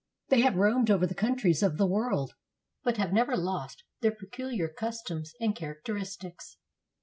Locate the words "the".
1.05-1.13, 1.77-1.85